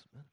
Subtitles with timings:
[0.00, 0.31] Guitar in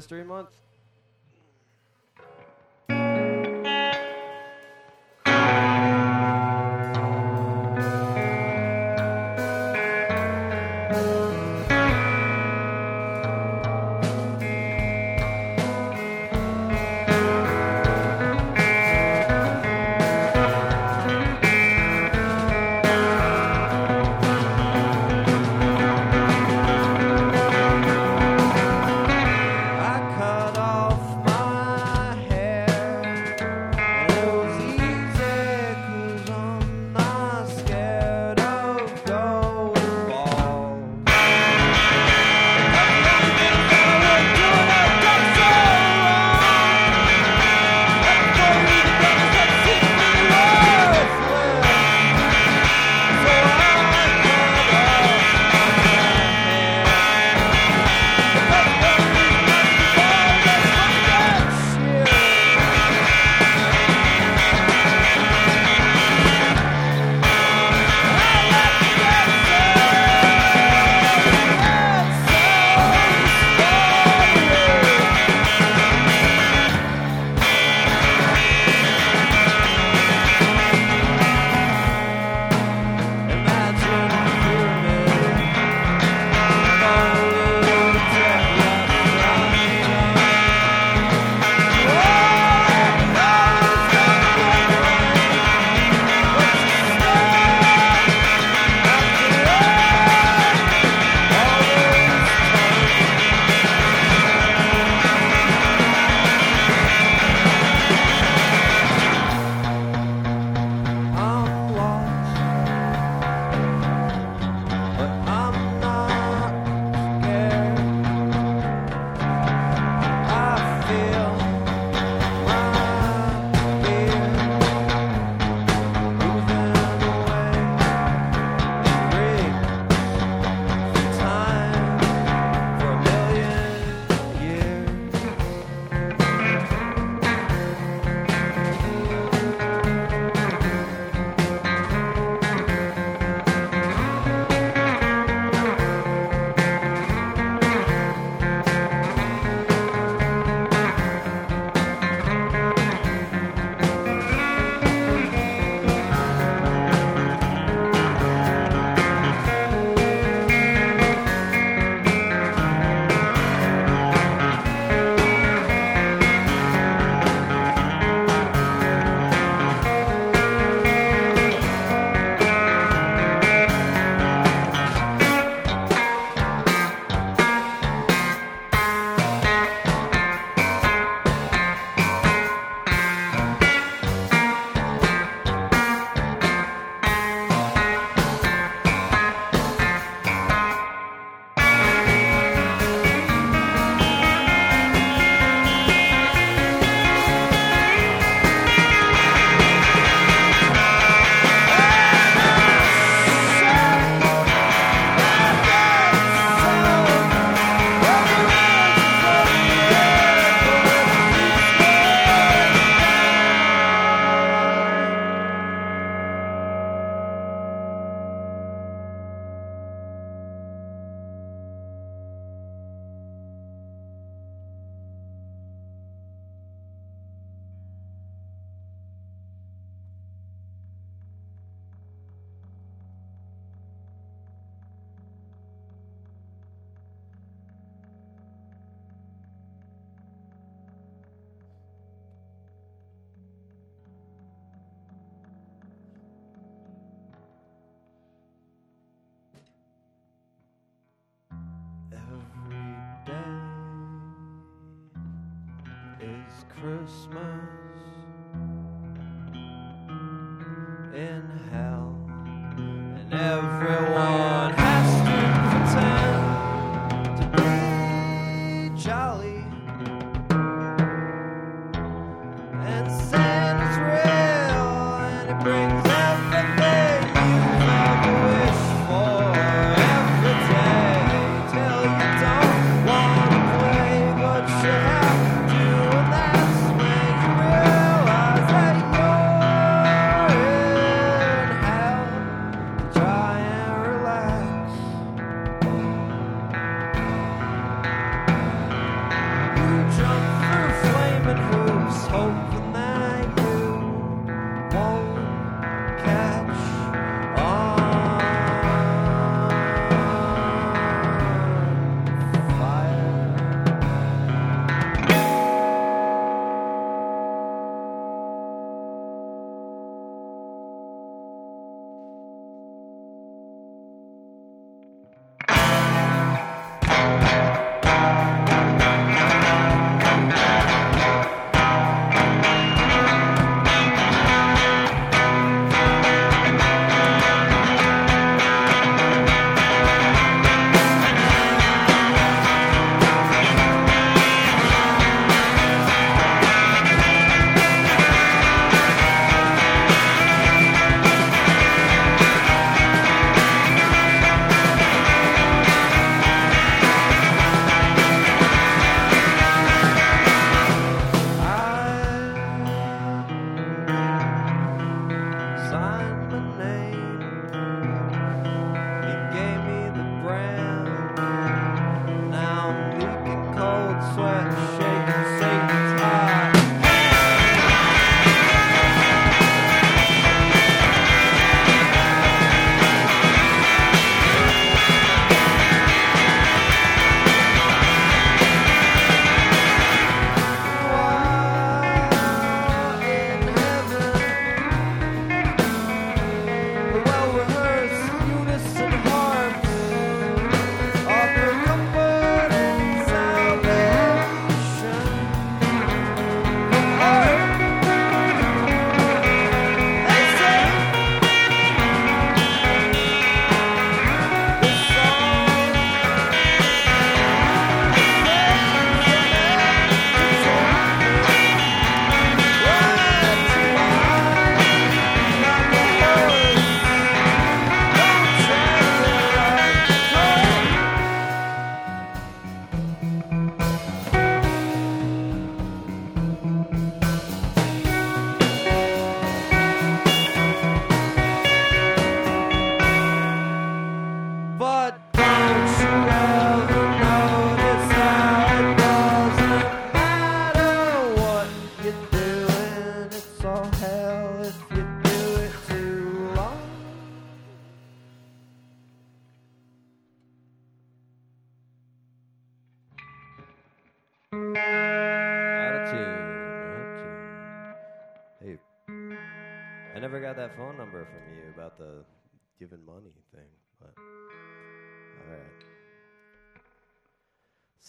[0.00, 0.69] History Month.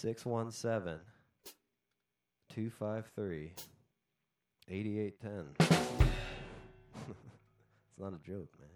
[0.02, 0.98] 617
[2.50, 3.54] 253
[4.68, 5.46] 8810.
[6.98, 8.70] It's not a joke, man.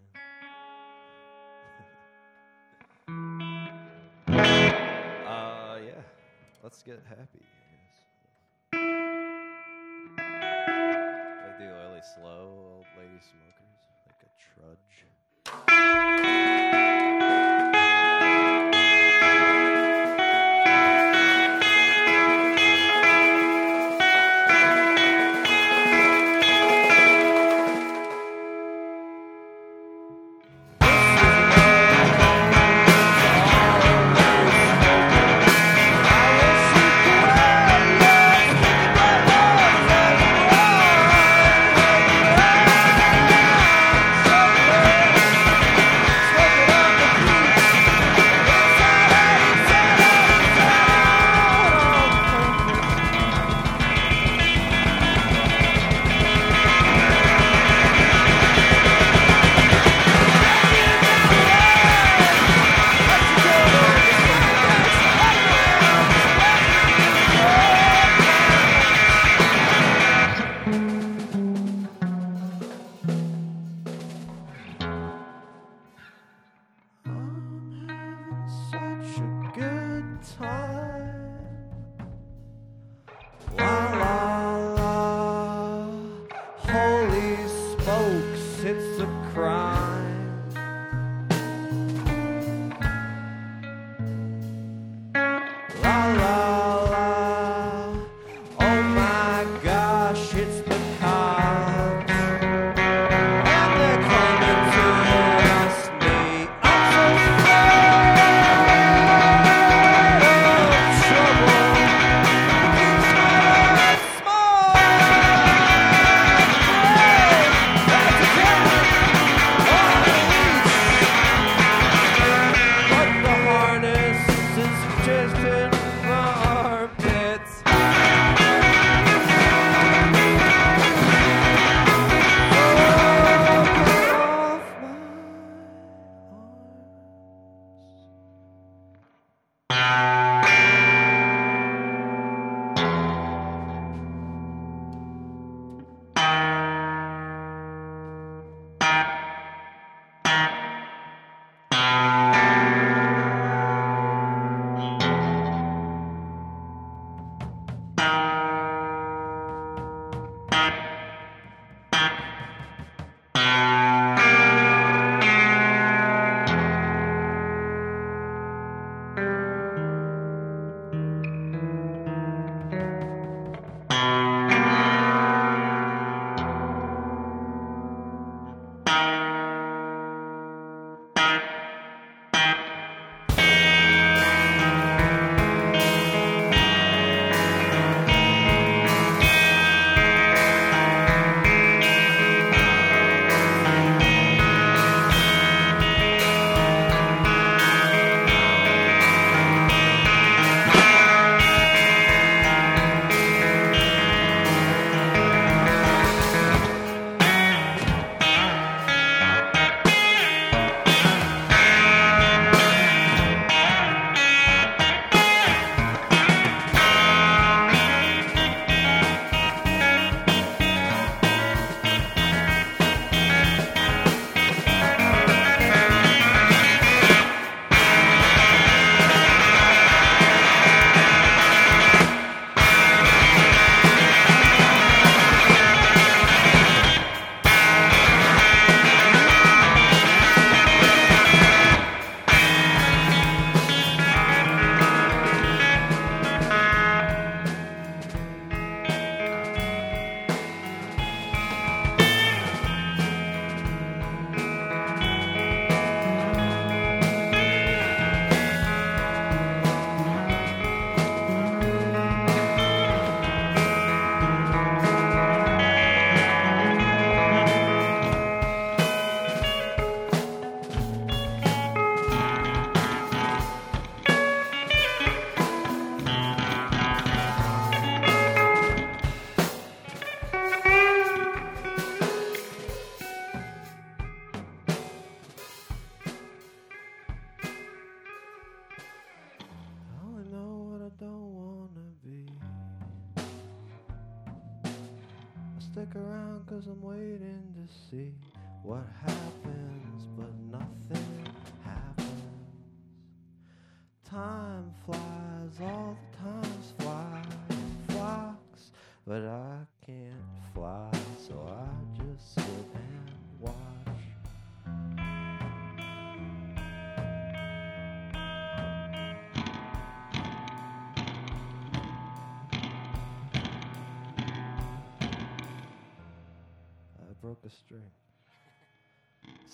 [5.26, 6.02] uh, yeah.
[6.62, 7.44] Let's get happy.
[11.42, 12.44] Like the oily slow
[12.76, 15.06] old lady smokers, like a trudge.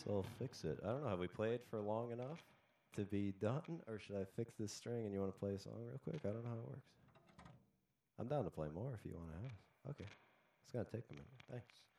[0.04, 0.78] So fix it.
[0.84, 1.08] I don't know.
[1.10, 2.42] Have we played for long enough
[2.96, 5.58] to be done, or should I fix this string and you want to play a
[5.58, 6.20] song real quick?
[6.24, 6.90] I don't know how it works.
[8.18, 9.52] I'm down to play more if you want to have.
[9.90, 10.10] Okay.
[10.62, 11.26] It's gonna take a minute.
[11.50, 11.91] Thanks.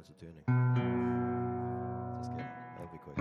[0.00, 0.44] Minutes of tuning.
[2.18, 2.36] Just.
[2.36, 3.18] That'll be quick.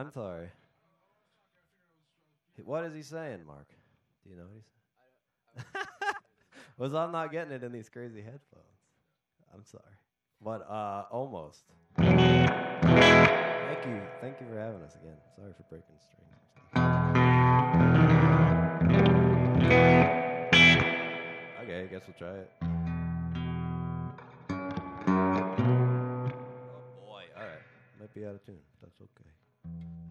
[0.00, 0.48] I'm sorry.
[2.64, 3.68] What is he saying, Mark?
[4.24, 4.76] Do you know what he's saying?
[6.80, 8.64] Was I'm not getting it in these crazy headphones.
[9.52, 9.84] I'm sorry.
[10.42, 11.60] But uh almost.
[11.98, 12.16] Thank
[13.84, 14.00] you.
[14.22, 15.18] Thank you for having us again.
[15.36, 16.24] Sorry for breaking stuff.
[21.62, 22.50] Okay, I guess we'll try it.
[25.06, 27.24] Oh boy.
[27.36, 27.62] Alright.
[28.00, 28.56] Might be out of tune.
[28.80, 29.30] That's okay.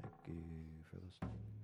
[0.03, 0.43] Thank you
[0.91, 1.58] for listening.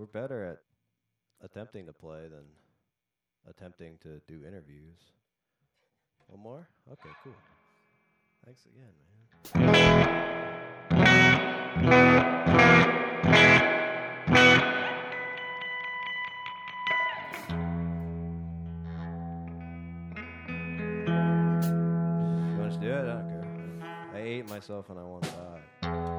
[0.00, 0.60] we're better at
[1.44, 2.44] attempting to play than
[3.46, 4.98] attempting to do interviews.
[6.28, 6.66] One more?
[6.90, 7.34] Okay, cool.
[8.46, 8.94] Thanks again,
[9.52, 9.90] man.
[24.48, 26.09] myself and I want to die.